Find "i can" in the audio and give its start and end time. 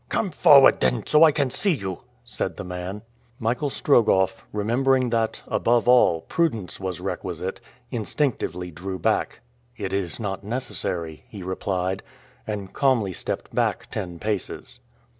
1.23-1.51